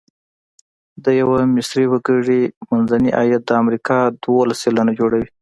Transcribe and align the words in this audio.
د 1.03 1.05
یوه 1.21 1.37
مصري 1.55 1.85
وګړي 1.89 2.41
منځنی 2.69 3.09
عاید 3.17 3.41
د 3.45 3.51
امریکا 3.61 3.97
دوولس 4.23 4.57
سلنه 4.63 4.91
جوړوي. 4.99 5.27